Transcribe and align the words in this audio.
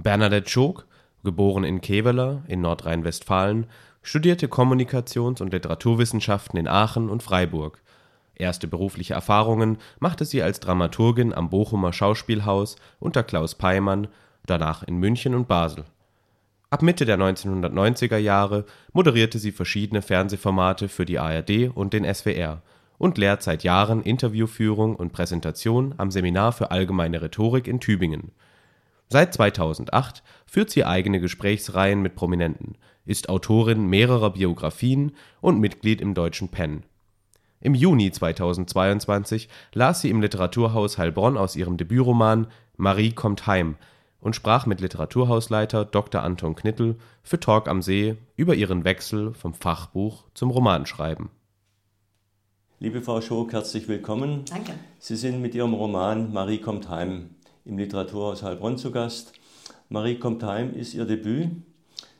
Bernadette 0.00 0.48
Schog, 0.48 0.86
geboren 1.24 1.64
in 1.64 1.80
Kevela 1.80 2.44
in 2.46 2.60
Nordrhein-Westfalen, 2.60 3.66
studierte 4.00 4.46
Kommunikations- 4.46 5.42
und 5.42 5.52
Literaturwissenschaften 5.52 6.56
in 6.56 6.68
Aachen 6.68 7.10
und 7.10 7.24
Freiburg. 7.24 7.82
Erste 8.36 8.68
berufliche 8.68 9.14
Erfahrungen 9.14 9.78
machte 9.98 10.24
sie 10.24 10.40
als 10.40 10.60
Dramaturgin 10.60 11.34
am 11.34 11.50
Bochumer 11.50 11.92
Schauspielhaus 11.92 12.76
unter 13.00 13.24
Klaus 13.24 13.56
Peimann, 13.56 14.06
danach 14.46 14.84
in 14.84 14.98
München 14.98 15.34
und 15.34 15.48
Basel. 15.48 15.84
Ab 16.70 16.82
Mitte 16.82 17.04
der 17.04 17.18
1990er 17.18 18.18
Jahre 18.18 18.66
moderierte 18.92 19.40
sie 19.40 19.50
verschiedene 19.50 20.00
Fernsehformate 20.00 20.88
für 20.88 21.06
die 21.06 21.18
ARD 21.18 21.72
und 21.74 21.92
den 21.92 22.04
SWR 22.04 22.62
und 22.98 23.18
lehrt 23.18 23.42
seit 23.42 23.64
Jahren 23.64 24.04
Interviewführung 24.04 24.94
und 24.94 25.12
Präsentation 25.12 25.96
am 25.96 26.12
Seminar 26.12 26.52
für 26.52 26.70
Allgemeine 26.70 27.20
Rhetorik 27.20 27.66
in 27.66 27.80
Tübingen 27.80 28.30
Seit 29.08 29.32
2008 29.32 30.22
führt 30.46 30.70
sie 30.70 30.84
eigene 30.84 31.18
Gesprächsreihen 31.18 32.02
mit 32.02 32.14
Prominenten, 32.14 32.76
ist 33.06 33.30
Autorin 33.30 33.86
mehrerer 33.86 34.30
Biografien 34.30 35.12
und 35.40 35.60
Mitglied 35.60 36.02
im 36.02 36.12
Deutschen 36.12 36.48
PEN. 36.48 36.82
Im 37.60 37.74
Juni 37.74 38.12
2022 38.12 39.48
las 39.72 40.02
sie 40.02 40.10
im 40.10 40.20
Literaturhaus 40.20 40.98
Heilbronn 40.98 41.38
aus 41.38 41.56
ihrem 41.56 41.76
Debütroman 41.76 42.48
Marie 42.76 43.12
kommt 43.12 43.46
heim 43.46 43.76
und 44.20 44.36
sprach 44.36 44.66
mit 44.66 44.80
Literaturhausleiter 44.80 45.84
Dr. 45.84 46.22
Anton 46.22 46.54
Knittel 46.54 46.96
für 47.22 47.40
Talk 47.40 47.66
am 47.66 47.82
See 47.82 48.16
über 48.36 48.54
ihren 48.54 48.84
Wechsel 48.84 49.32
vom 49.32 49.54
Fachbuch 49.54 50.24
zum 50.34 50.50
Romanschreiben. 50.50 51.30
Liebe 52.78 53.02
Frau 53.02 53.20
Schock, 53.20 53.52
herzlich 53.52 53.88
willkommen. 53.88 54.44
Danke. 54.48 54.74
Sie 55.00 55.16
sind 55.16 55.42
mit 55.42 55.54
Ihrem 55.54 55.74
Roman 55.74 56.32
Marie 56.32 56.58
kommt 56.58 56.88
heim 56.88 57.30
im 57.68 57.78
Literaturhaus 57.78 58.42
Heilbronn 58.42 58.78
zu 58.78 58.90
Gast. 58.90 59.32
Marie 59.90 60.16
kommt 60.16 60.42
heim 60.42 60.74
ist 60.74 60.94
ihr 60.94 61.04
Debüt. 61.04 61.50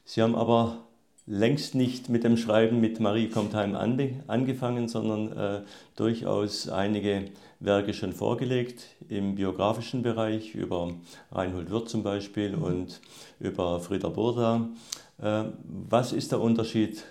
Sie 0.04 0.22
haben 0.22 0.34
aber 0.34 0.84
längst 1.26 1.74
nicht 1.74 2.08
mit 2.08 2.24
dem 2.24 2.36
Schreiben 2.36 2.80
mit 2.80 3.00
Marie 3.00 3.28
kommt 3.28 3.54
heim 3.54 3.74
angefangen, 3.74 4.88
sondern 4.88 5.32
äh, 5.36 5.60
durchaus 5.96 6.68
einige 6.68 7.30
Werke 7.60 7.92
schon 7.92 8.12
vorgelegt 8.12 8.84
im 9.08 9.34
biografischen 9.34 10.02
Bereich 10.02 10.54
über 10.54 10.94
Reinhold 11.32 11.70
Wirth 11.70 11.88
zum 11.88 12.02
Beispiel 12.02 12.56
mhm. 12.56 12.62
und 12.62 13.00
über 13.40 13.80
Frieder 13.80 14.10
Burda. 14.10 14.68
Äh, 15.20 15.44
was 15.64 16.12
ist 16.12 16.32
der 16.32 16.40
Unterschied 16.40 17.04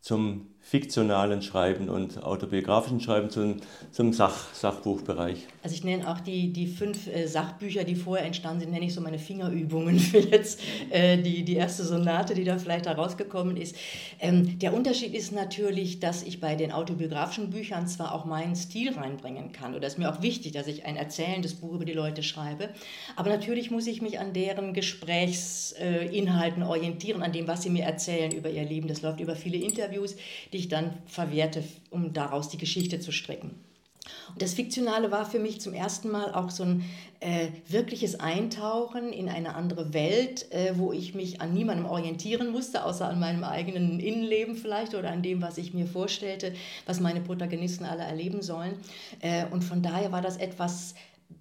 zum 0.00 0.46
fiktionalen 0.62 1.42
Schreiben 1.42 1.88
und 1.88 2.22
autobiografischen 2.22 3.00
Schreiben 3.00 3.28
zum, 3.30 3.56
zum 3.90 4.12
Sach, 4.12 4.54
Sachbuchbereich. 4.54 5.46
Also 5.64 5.74
ich 5.74 5.82
nenne 5.82 6.08
auch 6.08 6.20
die, 6.20 6.52
die 6.52 6.68
fünf 6.68 7.08
äh, 7.08 7.26
Sachbücher, 7.26 7.82
die 7.82 7.96
vorher 7.96 8.24
entstanden 8.24 8.60
sind, 8.60 8.70
nenne 8.70 8.84
ich 8.84 8.94
so 8.94 9.00
meine 9.00 9.18
Fingerübungen 9.18 9.98
für 9.98 10.18
jetzt 10.18 10.60
äh, 10.90 11.18
die, 11.18 11.44
die 11.44 11.56
erste 11.56 11.82
Sonate, 11.82 12.34
die 12.34 12.44
da 12.44 12.56
vielleicht 12.58 12.86
herausgekommen 12.86 13.56
ist. 13.56 13.74
Ähm, 14.20 14.60
der 14.60 14.72
Unterschied 14.72 15.12
ist 15.12 15.32
natürlich, 15.32 15.98
dass 15.98 16.22
ich 16.22 16.40
bei 16.40 16.54
den 16.54 16.70
autobiografischen 16.70 17.50
Büchern 17.50 17.88
zwar 17.88 18.14
auch 18.14 18.24
meinen 18.24 18.54
Stil 18.54 18.92
reinbringen 18.92 19.50
kann, 19.50 19.74
oder 19.74 19.86
es 19.86 19.94
ist 19.94 19.98
mir 19.98 20.12
auch 20.12 20.22
wichtig, 20.22 20.52
dass 20.52 20.68
ich 20.68 20.84
ein 20.86 20.94
erzählendes 20.94 21.54
Buch 21.54 21.72
über 21.72 21.84
die 21.84 21.94
Leute 21.94 22.22
schreibe, 22.22 22.68
aber 23.16 23.30
natürlich 23.30 23.72
muss 23.72 23.88
ich 23.88 24.02
mich 24.02 24.20
an 24.20 24.32
deren 24.32 24.72
Gesprächsinhalten 24.72 26.62
orientieren, 26.62 27.22
an 27.22 27.32
dem, 27.32 27.48
was 27.48 27.62
sie 27.62 27.70
mir 27.70 27.84
erzählen 27.84 28.30
über 28.30 28.50
ihr 28.50 28.64
Leben. 28.64 28.86
Das 28.86 29.02
läuft 29.02 29.20
über 29.20 29.34
viele 29.34 29.56
Interviews, 29.56 30.14
die 30.52 30.58
ich 30.58 30.68
dann 30.68 30.98
verwerte, 31.06 31.62
um 31.90 32.12
daraus 32.12 32.48
die 32.48 32.58
Geschichte 32.58 33.00
zu 33.00 33.12
stricken. 33.12 33.54
Und 34.32 34.42
das 34.42 34.54
Fiktionale 34.54 35.10
war 35.10 35.24
für 35.28 35.38
mich 35.38 35.60
zum 35.60 35.74
ersten 35.74 36.10
Mal 36.10 36.32
auch 36.34 36.50
so 36.50 36.64
ein 36.64 36.84
äh, 37.20 37.48
wirkliches 37.68 38.18
Eintauchen 38.18 39.12
in 39.12 39.28
eine 39.28 39.54
andere 39.54 39.92
Welt, 39.92 40.50
äh, 40.52 40.72
wo 40.76 40.92
ich 40.92 41.14
mich 41.14 41.40
an 41.40 41.52
niemandem 41.52 41.86
orientieren 41.86 42.50
musste, 42.50 42.84
außer 42.84 43.08
an 43.08 43.20
meinem 43.20 43.44
eigenen 43.44 44.00
Innenleben 44.00 44.56
vielleicht 44.56 44.94
oder 44.94 45.10
an 45.10 45.22
dem, 45.22 45.42
was 45.42 45.58
ich 45.58 45.74
mir 45.74 45.86
vorstellte, 45.86 46.54
was 46.86 47.00
meine 47.00 47.20
Protagonisten 47.20 47.84
alle 47.84 48.02
erleben 48.02 48.42
sollen. 48.42 48.74
Äh, 49.20 49.46
und 49.50 49.62
von 49.62 49.82
daher 49.82 50.12
war 50.12 50.22
das 50.22 50.36
etwas 50.38 50.94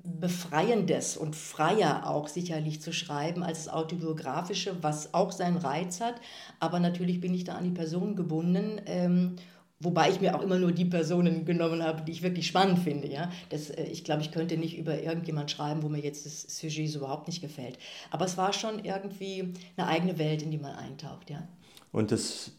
Befreiendes 0.04 1.18
und 1.18 1.36
freier 1.36 2.10
auch 2.10 2.28
sicherlich 2.28 2.82
zu 2.82 2.92
schreiben 2.92 3.44
als 3.44 3.66
das 3.66 3.74
Autobiografische, 3.74 4.76
was 4.82 5.14
auch 5.14 5.32
seinen 5.32 5.58
Reiz 5.58 6.02
hat. 6.02 6.16
Aber 6.60 6.80
natürlich 6.80 7.22
bin 7.22 7.34
ich 7.34 7.44
da 7.44 7.56
an 7.56 7.64
die 7.64 7.70
Person 7.72 8.16
gebunden. 8.16 8.82
Ähm, 8.86 9.36
wobei 9.80 10.10
ich 10.10 10.20
mir 10.20 10.36
auch 10.36 10.42
immer 10.42 10.58
nur 10.58 10.72
die 10.72 10.86
Personen 10.86 11.46
genommen 11.46 11.84
habe, 11.84 12.02
die 12.02 12.12
ich 12.12 12.22
wirklich 12.22 12.48
spannend 12.48 12.80
finde. 12.80 13.10
Ja? 13.12 13.32
Das, 13.50 13.70
äh, 13.70 13.84
ich 13.84 14.04
glaube, 14.04 14.22
ich 14.22 14.32
könnte 14.32 14.58
nicht 14.58 14.78
über 14.78 15.02
irgendjemand 15.02 15.52
schreiben, 15.52 15.84
wo 15.84 15.90
mir 15.90 16.02
jetzt 16.02 16.26
das 16.26 16.42
Sujet 16.42 16.90
so 16.90 17.00
überhaupt 17.00 17.28
nicht 17.28 17.42
gefällt. 17.42 17.78
Aber 18.12 18.26
es 18.26 18.38
war 18.38 18.54
schon 18.54 18.84
irgendwie 18.84 19.54
eine 19.78 19.88
eigene 19.88 20.18
Welt, 20.18 20.42
in 20.42 20.52
die 20.52 20.58
man 20.58 20.76
eintaucht. 20.76 21.30
Ja? 21.30 21.48
Und 21.92 22.12
das 22.12 22.52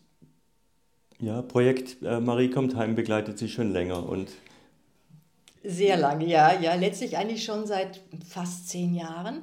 ja, 1.21 1.43
Projekt 1.43 2.03
äh, 2.03 2.21
Marie 2.21 2.49
kommt 2.49 2.75
heim 2.77 2.95
begleitet 2.95 3.39
Sie 3.39 3.49
schon 3.49 3.73
länger 3.73 4.09
und 4.09 4.31
sehr 5.63 5.97
lange, 5.97 6.27
ja, 6.27 6.59
ja, 6.59 6.75
letztlich 6.75 7.17
eigentlich 7.17 7.45
schon 7.45 7.67
seit 7.67 8.01
fast 8.29 8.69
zehn 8.69 8.95
Jahren. 8.95 9.43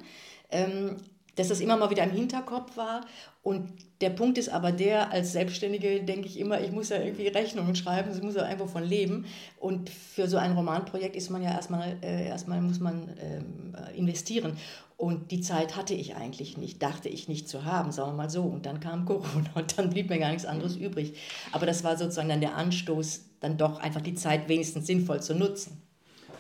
Ähm, 0.50 0.98
dass 1.38 1.48
das 1.48 1.62
immer 1.62 1.78
mal 1.78 1.90
wieder 1.90 2.04
im 2.04 2.12
Hinterkopf 2.12 2.76
war. 2.76 3.02
Und 3.44 3.72
der 4.02 4.10
Punkt 4.10 4.38
ist 4.38 4.50
aber 4.50 4.72
der, 4.72 5.12
als 5.12 5.32
Selbstständige 5.32 6.04
denke 6.04 6.28
ich 6.28 6.40
immer, 6.40 6.60
ich 6.60 6.72
muss 6.72 6.90
ja 6.90 6.98
irgendwie 6.98 7.28
Rechnungen 7.28 7.76
schreiben, 7.76 8.12
ich 8.14 8.22
muss 8.22 8.36
ja 8.36 8.44
einfach 8.44 8.68
von 8.68 8.84
leben. 8.84 9.26
Und 9.60 9.90
für 9.90 10.28
so 10.28 10.38
ein 10.38 10.52
Romanprojekt 10.52 11.16
ist 11.16 11.30
man 11.30 11.42
ja 11.42 11.52
erstmal, 11.52 11.96
äh, 12.02 12.28
erstmal 12.28 12.60
muss 12.62 12.80
man 12.80 13.16
ähm, 13.22 13.76
investieren. 13.96 14.58
Und 14.98 15.30
die 15.30 15.42
Zeit 15.42 15.76
hatte 15.76 15.94
ich 15.94 16.16
eigentlich 16.16 16.58
nicht, 16.58 16.82
dachte 16.82 17.08
ich 17.08 17.28
nicht 17.28 17.48
zu 17.48 17.66
haben, 17.66 17.92
sagen 17.92 18.12
wir 18.14 18.24
mal 18.24 18.30
so. 18.30 18.42
Und 18.42 18.66
dann 18.66 18.80
kam 18.80 19.06
Corona 19.06 19.50
und 19.56 19.78
dann 19.78 19.92
blieb 19.92 20.10
mir 20.10 20.20
gar 20.20 20.30
nichts 20.30 20.46
anderes 20.46 20.76
übrig. 20.76 21.14
Aber 21.52 21.68
das 21.68 21.84
war 21.84 21.98
sozusagen 21.98 22.30
dann 22.30 22.42
der 22.42 22.56
Anstoß, 22.56 23.22
dann 23.40 23.58
doch 23.58 23.80
einfach 23.80 24.02
die 24.02 24.16
Zeit 24.16 24.50
wenigstens 24.50 24.88
sinnvoll 24.88 25.22
zu 25.22 25.36
nutzen. 25.36 25.87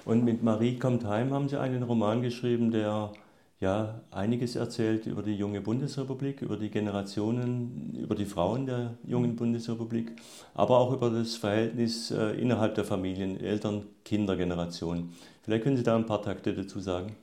Und 0.07 0.23
mit 0.23 0.41
Marie 0.41 0.79
kommt 0.79 1.03
heim 1.03 1.33
haben 1.33 1.49
Sie 1.49 1.59
einen 1.59 1.83
Roman 1.83 2.21
geschrieben, 2.21 2.71
der 2.71 3.11
ja 3.59 3.99
einiges 4.09 4.55
erzählt 4.55 5.05
über 5.05 5.21
die 5.21 5.35
junge 5.35 5.59
Bundesrepublik, 5.59 6.41
über 6.41 6.55
die 6.55 6.69
Generationen, 6.69 7.93
über 7.93 8.15
die 8.15 8.23
Frauen 8.23 8.65
der 8.65 8.93
jungen 9.05 9.35
Bundesrepublik, 9.35 10.13
aber 10.53 10.77
auch 10.77 10.93
über 10.93 11.09
das 11.09 11.35
Verhältnis 11.35 12.09
äh, 12.11 12.39
innerhalb 12.39 12.75
der 12.75 12.85
Familien, 12.85 13.37
Eltern-Kinder-Generation. 14.07 15.13
Vielleicht 15.43 15.63
können 15.63 15.77
Sie 15.77 15.83
da 15.83 15.95
ein 15.95 16.05
paar 16.05 16.21
Takte 16.21 16.53
dazu 16.53 16.79
sagen. 16.79 17.15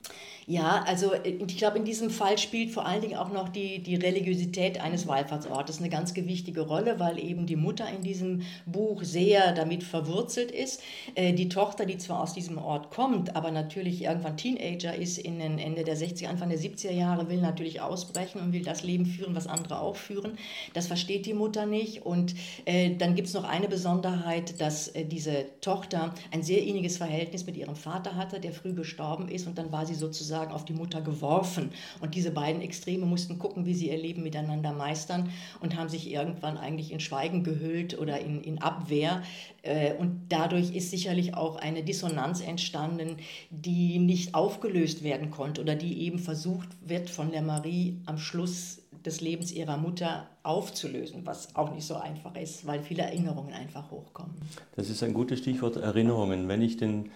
Ja, 0.47 0.83
also 0.87 1.13
äh, 1.13 1.39
ich 1.47 1.57
glaube, 1.57 1.79
in 1.79 1.85
diesem 1.85 2.09
Fall 2.09 2.37
spielt 2.37 2.71
vor 2.71 2.85
allen 2.85 3.01
Dingen 3.01 3.17
auch 3.17 3.31
noch 3.31 3.49
die, 3.49 3.79
die 3.81 3.95
Religiosität 3.95 4.79
eines 4.79 5.07
Wallfahrtsortes 5.07 5.79
eine 5.79 5.89
ganz 5.89 6.13
gewichtige 6.13 6.61
Rolle, 6.61 6.99
weil 6.99 7.17
eben 7.17 7.47
die 7.47 7.55
Mutter 7.55 7.87
in 7.89 8.03
diesem 8.03 8.43
Buch 8.67 9.03
sehr 9.03 9.53
damit 9.53 9.83
verwurzelt 9.83 10.51
ist. 10.51 10.81
Äh, 11.15 11.33
die 11.33 11.49
Tochter, 11.49 11.85
die 11.85 11.97
zwar 11.97 12.21
aus 12.21 12.33
diesem 12.33 12.59
Ort 12.59 12.91
kommt, 12.91 13.35
aber 13.35 13.49
natürlich 13.49 14.03
irgendwann 14.03 14.37
Teenager 14.37 14.95
ist, 14.95 15.17
in 15.17 15.39
den 15.39 15.57
Ende 15.57 15.83
der 15.83 15.97
60er, 15.97 16.27
Anfang 16.27 16.49
der 16.49 16.59
70er 16.59 16.91
Jahre, 16.91 17.27
will 17.29 17.41
natürlich 17.41 17.81
ausbrechen 17.81 18.39
und 18.39 18.53
will 18.53 18.63
das 18.63 18.83
Leben 18.83 19.07
führen, 19.07 19.35
was 19.35 19.47
andere 19.47 19.79
auch 19.79 19.95
führen. 19.95 20.37
Das 20.73 20.85
versteht 20.87 21.25
die 21.25 21.33
Mutter 21.33 21.65
nicht. 21.65 22.05
Und 22.05 22.35
äh, 22.65 22.95
dann 22.95 23.15
gibt 23.15 23.29
es 23.29 23.33
noch 23.33 23.45
eine 23.45 23.67
Besonderheit, 23.67 24.61
dass 24.61 24.93
diese 24.93 25.45
Tochter 25.61 26.13
ein 26.31 26.43
sehr 26.43 26.61
inniges 26.75 26.97
Verhältnis 26.97 27.45
mit 27.45 27.55
ihrem 27.55 27.75
Vater 27.75 28.15
hatte, 28.15 28.41
der 28.41 28.51
früh 28.51 28.73
gestorben 28.73 29.29
ist. 29.29 29.47
Und 29.47 29.57
dann 29.57 29.71
war 29.71 29.85
sie 29.85 29.95
sozusagen 29.95 30.51
auf 30.51 30.65
die 30.65 30.73
Mutter 30.73 31.01
geworfen. 31.01 31.71
Und 32.01 32.15
diese 32.15 32.31
beiden 32.31 32.61
Extreme 32.61 33.05
mussten 33.05 33.39
gucken, 33.39 33.65
wie 33.65 33.73
sie 33.73 33.89
ihr 33.89 33.97
Leben 33.97 34.23
miteinander 34.23 34.73
meistern 34.73 35.29
und 35.61 35.77
haben 35.77 35.87
sich 35.87 36.11
irgendwann 36.11 36.57
eigentlich 36.57 36.91
in 36.91 36.99
Schweigen 36.99 37.43
gehüllt 37.43 37.97
oder 37.97 38.19
in, 38.19 38.41
in 38.41 38.61
Abwehr. 38.61 39.23
Äh, 39.61 39.93
und 39.93 40.27
dadurch 40.27 40.75
ist 40.75 40.91
sicherlich 40.91 41.33
auch 41.33 41.55
eine 41.55 41.83
Dissonanz 41.83 42.41
entstanden, 42.41 43.17
die 43.49 43.99
nicht 43.99 44.35
aufgelöst 44.35 45.01
werden 45.03 45.31
konnte 45.31 45.61
oder 45.61 45.75
die 45.75 46.01
eben 46.01 46.19
versucht 46.19 46.67
wird 46.85 47.09
von 47.09 47.31
der 47.31 47.41
Marie 47.41 48.01
am 48.05 48.17
Schluss 48.17 48.81
des 49.05 49.21
Lebens 49.21 49.51
ihrer 49.51 49.77
Mutter 49.77 50.27
aufzulösen, 50.43 51.25
was 51.25 51.55
auch 51.55 51.73
nicht 51.73 51.85
so 51.85 51.95
einfach 51.95 52.35
ist, 52.35 52.65
weil 52.65 52.81
viele 52.81 53.03
Erinnerungen 53.03 53.53
einfach 53.53 53.91
hochkommen. 53.91 54.35
Das 54.75 54.89
ist 54.89 55.03
ein 55.03 55.13
gutes 55.13 55.39
Stichwort 55.39 55.77
Erinnerungen. 55.77 56.47
Wenn 56.47 56.61
ich 56.61 56.77
den 56.77 57.11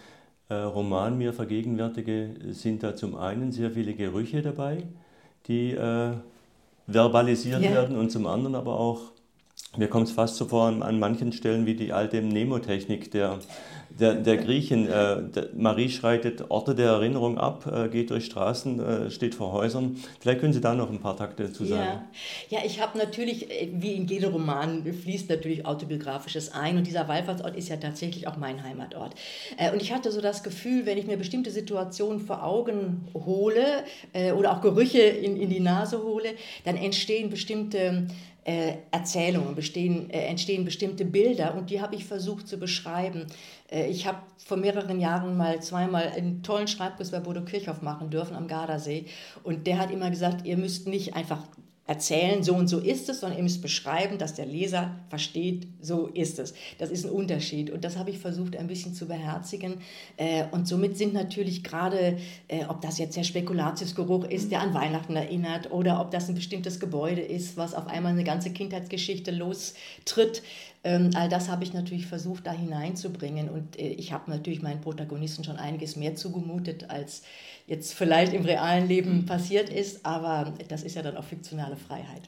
äh, 0.50 0.56
Roman 0.56 1.18
mir 1.18 1.34
vergegenwärtige, 1.34 2.36
sind 2.52 2.84
da 2.84 2.96
zum 2.96 3.16
einen 3.16 3.52
sehr 3.52 3.72
viele 3.72 3.94
Gerüche 3.94 4.42
dabei, 4.42 4.84
die 5.48 5.72
äh, 5.72 6.14
verbalisiert 6.88 7.62
ja. 7.62 7.72
werden 7.72 7.98
und 7.98 8.12
zum 8.12 8.28
anderen 8.28 8.56
aber 8.56 8.80
auch, 8.80 9.12
mir 9.78 9.88
kommt 9.88 10.08
es 10.08 10.14
fast 10.14 10.36
so 10.36 10.46
vor 10.46 10.68
an, 10.68 10.82
an 10.82 11.00
manchen 11.00 11.32
Stellen 11.32 11.66
wie 11.66 11.76
die 11.76 11.94
alte 11.94 12.22
Mnemotechnik 12.22 13.12
der 13.12 13.40
der, 14.00 14.16
der 14.16 14.38
Griechen. 14.38 14.88
Äh, 14.88 15.24
der 15.24 15.50
Marie 15.56 15.90
schreitet 15.90 16.50
Orte 16.50 16.76
der 16.76 16.90
Erinnerung 16.90 17.38
ab, 17.38 17.66
äh, 17.72 17.90
geht 17.90 18.10
durch 18.10 18.26
Straßen, 18.26 18.80
äh, 18.80 19.12
steht 19.12 19.36
vor 19.36 19.52
Häusern. 19.52 19.98
Vielleicht 20.20 20.42
können 20.42 20.54
Sie 20.54 20.62
da 20.62 20.74
noch 20.74 20.90
ein 20.90 21.00
paar 21.00 21.18
Takte 21.18 21.44
dazu 21.44 21.66
sagen. 21.66 22.02
Ja, 22.50 22.60
ja 22.60 22.66
ich 22.66 22.82
habe 22.82 22.98
natürlich, 22.98 23.50
äh, 23.50 23.70
wie 23.74 23.94
in 23.94 24.08
jedem 24.08 24.32
Roman, 24.32 24.84
fließt 24.84 25.30
natürlich 25.30 25.66
Autobiografisches 25.66 26.52
ein. 26.54 26.78
Und 26.78 26.88
dieser 26.88 27.08
Wallfahrtsort 27.08 27.56
ist 27.56 27.70
ja 27.70 27.78
tatsächlich 27.78 28.28
auch 28.28 28.38
mein 28.38 28.64
Heimatort. 28.64 29.16
Äh, 29.58 29.72
und 29.72 29.82
ich 29.82 29.94
hatte 29.94 30.12
so 30.12 30.22
das 30.22 30.44
Gefühl, 30.44 30.86
wenn 30.86 30.98
ich 30.98 31.08
mir 31.08 31.18
bestimmte 31.18 31.52
Situationen 31.52 32.20
vor 32.20 32.44
Augen 32.44 33.08
hole 33.14 33.84
äh, 34.14 34.32
oder 34.32 34.54
auch 34.54 34.62
Gerüche 34.62 35.00
in, 35.00 35.38
in 35.38 35.50
die 35.50 35.60
Nase 35.60 36.04
hole, 36.04 36.30
dann 36.66 36.76
entstehen 36.76 37.30
bestimmte 37.30 38.08
äh, 38.46 38.78
Erzählungen, 38.92 39.54
bestehen, 39.56 40.10
entstehen 40.10 40.66
bestimmte 40.66 41.06
Bilder 41.06 41.56
und 41.56 41.70
die 41.70 41.82
habe 41.82 41.96
ich 41.96 42.06
versucht 42.06 42.48
zu 42.48 42.58
beschreiben. 42.58 43.28
Äh, 43.72 43.88
ich 43.88 44.08
habe 44.08 44.20
vor 44.38 44.58
mehreren 44.58 45.00
Jahren 45.00 45.38
mal 45.38 45.62
zweimal 45.62 46.10
einen 46.10 46.44
tollen 46.44 46.68
Schreibkurs 46.68 47.12
bei 47.12 47.20
Bodo 47.20 47.44
Kirchhoff 47.44 47.82
machen 47.82 48.10
dürfen 48.10 48.36
am 48.36 48.48
Gardasee. 48.48 49.06
Und 49.44 49.68
der 49.68 49.80
hat 49.80 49.92
immer 49.92 50.10
gesagt, 50.10 50.46
ihr 50.46 50.58
müsst 50.58 50.88
nicht 50.88 51.16
einfach 51.16 51.44
erzählen, 51.90 52.44
so 52.44 52.54
und 52.54 52.68
so 52.68 52.78
ist 52.78 53.10
es, 53.10 53.22
sondern 53.22 53.40
ihr 53.40 53.44
müsst 53.44 53.64
beschreiben, 53.64 54.20
dass 54.20 54.36
der 54.36 54.46
Leser 54.46 54.92
versteht, 55.10 55.68
so 55.82 56.06
ist 56.06 56.38
es. 56.38 56.54
Das 56.78 56.92
ist 56.92 57.04
ein 57.04 57.10
Unterschied. 57.12 57.72
Und 57.72 57.84
das 57.84 57.98
habe 57.98 58.12
ich 58.12 58.20
versucht 58.20 58.56
ein 58.56 58.68
bisschen 58.68 58.94
zu 58.94 59.08
beherzigen. 59.08 59.82
Äh, 60.16 60.44
und 60.52 60.68
somit 60.68 61.00
sind 61.00 61.16
natürlich 61.16 61.64
gerade, 61.64 62.20
äh, 62.48 62.66
ob 62.66 62.82
das 62.82 63.00
jetzt 63.00 63.18
der 63.18 63.24
Spekulatiusgeruch 63.24 64.26
ist, 64.26 64.52
der 64.52 64.62
an 64.62 64.76
Weihnachten 64.76 65.16
erinnert 65.16 65.72
oder 65.72 66.00
ob 66.00 66.12
das 66.12 66.30
ein 66.30 66.36
bestimmtes 66.36 66.80
Gebäude 66.80 67.22
ist, 67.22 67.58
was 67.58 67.74
auf 67.74 67.88
einmal 67.88 68.12
eine 68.12 68.24
ganze 68.24 68.52
Kindheitsgeschichte 68.52 69.32
lostritt, 69.32 70.44
ähm, 70.84 71.12
all 71.16 71.28
das 71.28 71.50
habe 71.50 71.64
ich 71.64 71.74
natürlich 71.74 72.08
versucht, 72.08 72.48
da 72.48 72.52
hineinzubringen. 72.52 73.50
Und 73.50 73.78
äh, 73.78 73.88
ich 73.90 74.14
habe 74.14 74.32
natürlich 74.32 74.62
meinen 74.62 74.82
Protagonisten 74.82 75.44
schon 75.44 75.58
einiges 75.58 75.96
mehr 75.96 76.16
zugemutet, 76.16 76.90
als 76.90 77.24
jetzt 77.68 77.94
vielleicht 77.94 78.34
im 78.34 78.44
realen 78.44 78.88
Leben 78.88 79.26
passiert 79.26 79.70
ist. 79.70 80.06
Aber 80.06 80.54
das 80.70 80.84
ist 80.84 80.96
ja 80.96 81.02
dann 81.02 81.18
auch 81.18 81.24
fiktionale 81.24 81.76
Freiheit. 81.76 82.22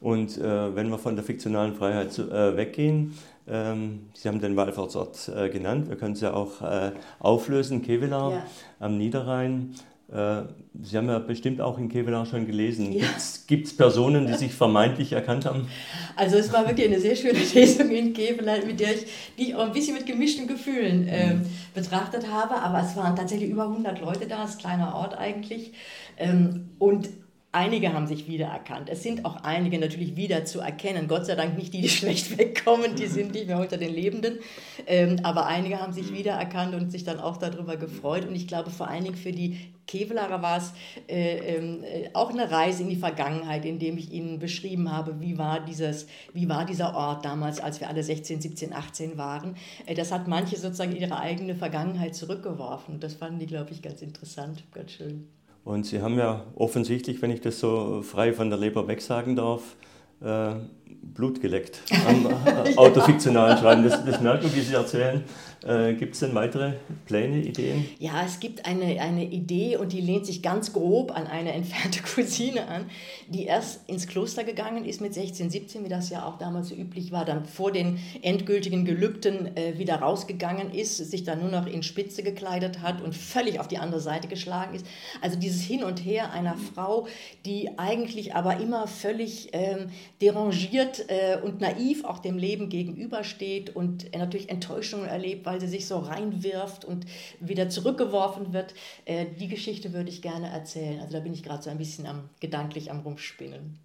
Und 0.00 0.36
äh, 0.36 0.74
wenn 0.74 0.90
wir 0.90 0.98
von 0.98 1.14
der 1.14 1.24
fiktionalen 1.24 1.74
Freiheit 1.74 2.12
zu, 2.12 2.30
äh, 2.30 2.56
weggehen, 2.56 3.14
ähm, 3.46 4.06
Sie 4.14 4.28
haben 4.28 4.40
den 4.40 4.56
Wallfahrtsort 4.56 5.30
äh, 5.34 5.48
genannt, 5.48 5.88
wir 5.88 5.96
können 5.96 6.14
es 6.14 6.20
ja 6.20 6.32
auch 6.32 6.60
äh, 6.60 6.92
auflösen, 7.18 7.82
Kevela 7.82 8.30
ja. 8.30 8.46
am 8.80 8.98
Niederrhein. 8.98 9.74
Äh, 10.12 10.42
Sie 10.80 10.96
haben 10.96 11.08
ja 11.08 11.18
bestimmt 11.18 11.60
auch 11.60 11.78
in 11.78 11.88
Kevlar 11.88 12.24
schon 12.24 12.46
gelesen. 12.46 12.92
Ja. 12.92 13.06
Gibt 13.46 13.66
es 13.66 13.76
Personen, 13.76 14.26
die 14.26 14.34
sich 14.34 14.52
vermeintlich 14.52 15.12
erkannt 15.12 15.44
haben? 15.44 15.68
Also 16.16 16.36
es 16.36 16.50
war 16.52 16.66
wirklich 16.66 16.86
eine 16.86 16.98
sehr 16.98 17.14
schöne 17.14 17.38
Lesung 17.54 17.90
in 17.90 18.14
Kevlar, 18.14 18.64
mit 18.66 18.80
der 18.80 18.94
ich 18.94 19.06
die 19.38 19.54
auch 19.54 19.66
ein 19.66 19.72
bisschen 19.72 19.94
mit 19.94 20.06
gemischten 20.06 20.46
Gefühlen 20.46 21.08
äh, 21.08 21.36
betrachtet 21.74 22.30
habe. 22.30 22.56
Aber 22.56 22.80
es 22.80 22.96
waren 22.96 23.16
tatsächlich 23.16 23.50
über 23.50 23.64
100 23.64 24.00
Leute 24.00 24.26
da, 24.26 24.44
es 24.44 24.50
ist 24.50 24.56
ein 24.56 24.60
kleiner 24.60 24.94
Ort 24.94 25.16
eigentlich. 25.16 25.72
Ähm, 26.16 26.70
und 26.78 27.08
Einige 27.54 27.92
haben 27.92 28.06
sich 28.06 28.26
wiedererkannt. 28.28 28.88
Es 28.88 29.02
sind 29.02 29.26
auch 29.26 29.36
einige 29.44 29.78
natürlich 29.78 30.16
wieder 30.16 30.46
zu 30.46 30.60
erkennen. 30.60 31.06
Gott 31.06 31.26
sei 31.26 31.34
Dank 31.34 31.58
nicht 31.58 31.74
die, 31.74 31.82
die 31.82 31.88
schlecht 31.90 32.38
wegkommen, 32.38 32.96
die 32.96 33.06
sind 33.06 33.34
nicht 33.34 33.46
mehr 33.46 33.58
unter 33.60 33.76
den 33.76 33.92
Lebenden. 33.92 34.38
Ähm, 34.86 35.20
aber 35.22 35.44
einige 35.44 35.78
haben 35.78 35.92
sich 35.92 36.14
wiedererkannt 36.14 36.74
und 36.74 36.90
sich 36.90 37.04
dann 37.04 37.20
auch 37.20 37.36
darüber 37.36 37.76
gefreut. 37.76 38.26
Und 38.26 38.34
ich 38.34 38.48
glaube, 38.48 38.70
vor 38.70 38.88
allen 38.88 39.04
Dingen 39.04 39.16
für 39.16 39.32
die 39.32 39.74
Kevelarer 39.86 40.40
war 40.40 40.56
es 40.56 40.72
äh, 41.10 41.56
äh, 41.56 42.10
auch 42.14 42.30
eine 42.30 42.50
Reise 42.50 42.84
in 42.84 42.88
die 42.88 42.96
Vergangenheit, 42.96 43.66
indem 43.66 43.98
ich 43.98 44.10
ihnen 44.12 44.38
beschrieben 44.38 44.90
habe, 44.90 45.20
wie 45.20 45.36
war, 45.36 45.60
dieses, 45.60 46.06
wie 46.32 46.48
war 46.48 46.64
dieser 46.64 46.94
Ort 46.94 47.26
damals, 47.26 47.60
als 47.60 47.80
wir 47.80 47.88
alle 47.90 48.02
16, 48.02 48.40
17, 48.40 48.72
18 48.72 49.18
waren. 49.18 49.56
Äh, 49.84 49.94
das 49.94 50.10
hat 50.10 50.26
manche 50.26 50.56
sozusagen 50.56 50.96
ihre 50.96 51.18
eigene 51.18 51.54
Vergangenheit 51.54 52.14
zurückgeworfen. 52.14 52.98
Das 52.98 53.12
fanden 53.12 53.40
die, 53.40 53.46
glaube 53.46 53.72
ich, 53.72 53.82
ganz 53.82 54.00
interessant, 54.00 54.64
ganz 54.72 54.92
schön. 54.92 55.28
Und 55.64 55.86
Sie 55.86 56.02
haben 56.02 56.18
ja 56.18 56.44
offensichtlich, 56.56 57.22
wenn 57.22 57.30
ich 57.30 57.40
das 57.40 57.60
so 57.60 58.02
frei 58.02 58.32
von 58.32 58.50
der 58.50 58.58
Leber 58.58 58.88
wegsagen 58.88 59.36
darf, 59.36 59.76
äh, 60.20 60.54
Blut 61.00 61.40
geleckt 61.40 61.82
am 62.06 62.26
äh, 62.26 62.74
autofiktionalen 62.76 63.58
Schreiben. 63.58 63.84
Das, 63.84 64.04
das 64.04 64.20
merkt 64.20 64.42
man, 64.42 64.54
wie 64.54 64.60
Sie 64.60 64.74
erzählen. 64.74 65.24
Äh, 65.64 65.94
gibt 65.94 66.14
es 66.14 66.20
denn 66.20 66.34
weitere 66.34 66.72
Pläne, 67.06 67.38
Ideen? 67.38 67.86
Ja, 68.00 68.24
es 68.26 68.40
gibt 68.40 68.66
eine, 68.66 69.00
eine 69.00 69.24
Idee 69.24 69.76
und 69.76 69.92
die 69.92 70.00
lehnt 70.00 70.26
sich 70.26 70.42
ganz 70.42 70.72
grob 70.72 71.16
an 71.16 71.28
eine 71.28 71.52
entfernte 71.52 72.02
Cousine 72.14 72.66
an, 72.66 72.86
die 73.28 73.44
erst 73.44 73.88
ins 73.88 74.08
Kloster 74.08 74.42
gegangen 74.42 74.84
ist 74.84 75.00
mit 75.00 75.14
16, 75.14 75.50
17, 75.50 75.84
wie 75.84 75.88
das 75.88 76.10
ja 76.10 76.26
auch 76.26 76.36
damals 76.38 76.70
so 76.70 76.74
üblich 76.74 77.12
war, 77.12 77.24
dann 77.24 77.44
vor 77.44 77.70
den 77.70 78.00
endgültigen 78.22 78.84
Gelübden 78.84 79.56
äh, 79.56 79.78
wieder 79.78 79.96
rausgegangen 79.96 80.72
ist, 80.72 80.96
sich 80.96 81.22
dann 81.22 81.40
nur 81.40 81.50
noch 81.50 81.66
in 81.66 81.84
Spitze 81.84 82.24
gekleidet 82.24 82.82
hat 82.82 83.00
und 83.00 83.14
völlig 83.14 83.60
auf 83.60 83.68
die 83.68 83.78
andere 83.78 84.00
Seite 84.00 84.26
geschlagen 84.26 84.74
ist. 84.74 84.84
Also 85.20 85.38
dieses 85.38 85.62
Hin 85.62 85.84
und 85.84 86.04
Her 86.04 86.32
einer 86.32 86.56
Frau, 86.74 87.06
die 87.44 87.78
eigentlich 87.78 88.34
aber 88.34 88.58
immer 88.58 88.88
völlig 88.88 89.50
ähm, 89.52 89.90
derangiert 90.20 90.81
äh, 91.08 91.38
und 91.42 91.60
naiv 91.60 92.04
auch 92.04 92.18
dem 92.18 92.38
Leben 92.38 92.68
gegenübersteht 92.68 93.74
und 93.74 94.14
natürlich 94.16 94.48
Enttäuschungen 94.48 95.06
erlebt, 95.06 95.46
weil 95.46 95.60
sie 95.60 95.68
sich 95.68 95.86
so 95.86 95.98
reinwirft 95.98 96.84
und 96.84 97.06
wieder 97.40 97.68
zurückgeworfen 97.68 98.52
wird. 98.52 98.74
Äh, 99.04 99.26
die 99.38 99.48
Geschichte 99.48 99.92
würde 99.92 100.10
ich 100.10 100.22
gerne 100.22 100.48
erzählen. 100.48 101.00
Also 101.00 101.14
da 101.14 101.20
bin 101.20 101.32
ich 101.32 101.42
gerade 101.42 101.62
so 101.62 101.70
ein 101.70 101.78
bisschen 101.78 102.06
am, 102.06 102.28
gedanklich 102.40 102.90
am 102.90 103.00
Rumspinnen. 103.00 103.78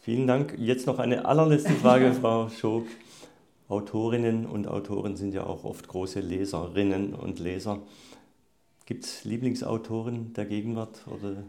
Vielen 0.00 0.26
Dank. 0.26 0.54
Jetzt 0.58 0.86
noch 0.86 0.98
eine 0.98 1.24
allerletzte 1.24 1.74
Frage, 1.74 2.12
Frau 2.20 2.48
Schog. 2.48 2.86
Autorinnen 3.68 4.46
und 4.46 4.66
Autoren 4.66 5.16
sind 5.16 5.34
ja 5.34 5.44
auch 5.44 5.64
oft 5.64 5.88
große 5.88 6.20
Leserinnen 6.20 7.14
und 7.14 7.38
Leser. 7.38 7.80
Gibt 8.86 9.04
es 9.04 9.24
Lieblingsautoren 9.24 10.32
der 10.32 10.46
Gegenwart 10.46 11.06
oder 11.06 11.44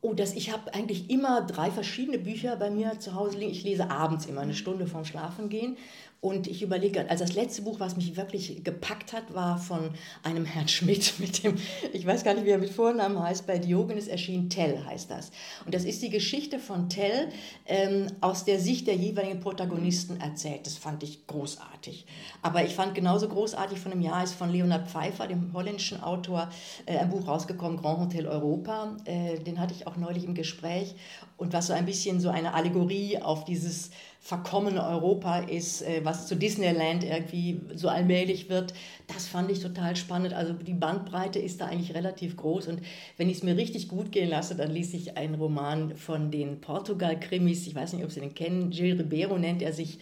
Oh, 0.00 0.14
das, 0.14 0.34
ich 0.34 0.52
habe 0.52 0.72
eigentlich 0.74 1.10
immer 1.10 1.42
drei 1.42 1.72
verschiedene 1.72 2.18
Bücher 2.18 2.54
bei 2.56 2.70
mir 2.70 3.00
zu 3.00 3.14
Hause 3.14 3.38
liegen. 3.38 3.50
Ich 3.50 3.64
lese 3.64 3.90
abends 3.90 4.26
immer 4.26 4.42
eine 4.42 4.54
Stunde 4.54 4.86
vorm 4.86 5.04
Schlafengehen. 5.04 5.76
Und 6.20 6.48
ich 6.48 6.62
überlege, 6.62 7.08
also 7.08 7.24
das 7.24 7.34
letzte 7.34 7.62
Buch, 7.62 7.78
was 7.78 7.94
mich 7.94 8.16
wirklich 8.16 8.64
gepackt 8.64 9.12
hat, 9.12 9.34
war 9.34 9.56
von 9.56 9.90
einem 10.24 10.44
Herrn 10.44 10.66
Schmidt 10.66 11.14
mit 11.18 11.44
dem, 11.44 11.56
ich 11.92 12.04
weiß 12.04 12.24
gar 12.24 12.34
nicht, 12.34 12.44
wie 12.44 12.50
er 12.50 12.58
mit 12.58 12.70
Vornamen 12.70 13.22
heißt, 13.22 13.46
bei 13.46 13.58
Diogenes 13.58 14.08
erschien 14.08 14.50
Tell 14.50 14.84
heißt 14.84 15.12
das. 15.12 15.30
Und 15.64 15.74
das 15.74 15.84
ist 15.84 16.02
die 16.02 16.10
Geschichte 16.10 16.58
von 16.58 16.88
Tell 16.88 17.28
ähm, 17.66 18.08
aus 18.20 18.44
der 18.44 18.58
Sicht 18.58 18.88
der 18.88 18.96
jeweiligen 18.96 19.38
Protagonisten 19.38 20.20
erzählt. 20.20 20.66
Das 20.66 20.76
fand 20.76 21.04
ich 21.04 21.24
großartig. 21.28 22.04
Aber 22.42 22.64
ich 22.64 22.74
fand 22.74 22.96
genauso 22.96 23.28
großartig 23.28 23.78
von 23.78 23.92
einem 23.92 24.00
Jahr 24.00 24.24
ist 24.24 24.34
von 24.34 24.50
Leonard 24.50 24.88
Pfeiffer, 24.90 25.28
dem 25.28 25.52
holländischen 25.52 26.02
Autor, 26.02 26.50
äh, 26.86 26.98
ein 26.98 27.10
Buch 27.10 27.28
rausgekommen, 27.28 27.78
Grand 27.78 28.00
Hotel 28.00 28.26
Europa. 28.26 28.96
Äh, 29.04 29.38
den 29.38 29.60
hatte 29.60 29.72
ich 29.72 29.86
auch 29.88 29.96
neulich 29.96 30.24
im 30.24 30.34
Gespräch. 30.34 30.94
Und 31.36 31.52
was 31.52 31.68
so 31.68 31.72
ein 31.72 31.86
bisschen 31.86 32.20
so 32.20 32.28
eine 32.28 32.54
Allegorie 32.54 33.18
auf 33.18 33.44
dieses 33.44 33.90
verkommene 34.20 34.84
Europa 34.84 35.38
ist, 35.38 35.82
äh, 35.82 36.00
was 36.04 36.26
zu 36.26 36.36
Disneyland 36.36 37.04
irgendwie 37.04 37.60
so 37.74 37.88
allmählich 37.88 38.48
wird. 38.48 38.74
Das 39.06 39.26
fand 39.26 39.50
ich 39.50 39.60
total 39.60 39.96
spannend. 39.96 40.34
Also 40.34 40.52
die 40.52 40.74
Bandbreite 40.74 41.38
ist 41.38 41.60
da 41.60 41.66
eigentlich 41.66 41.94
relativ 41.94 42.36
groß. 42.36 42.68
Und 42.68 42.82
wenn 43.16 43.30
ich 43.30 43.38
es 43.38 43.42
mir 43.42 43.56
richtig 43.56 43.88
gut 43.88 44.12
gehen 44.12 44.28
lasse, 44.28 44.54
dann 44.54 44.70
lese 44.70 44.96
ich 44.96 45.16
einen 45.16 45.36
Roman 45.36 45.96
von 45.96 46.30
den 46.30 46.60
Portugal-Krimis. 46.60 47.66
Ich 47.66 47.74
weiß 47.74 47.94
nicht, 47.94 48.04
ob 48.04 48.10
Sie 48.10 48.20
den 48.20 48.34
kennen. 48.34 48.70
Gil 48.70 48.96
Ribeiro 48.96 49.38
nennt 49.38 49.62
er 49.62 49.72
sich 49.72 49.98